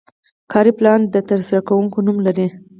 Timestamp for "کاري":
0.51-0.71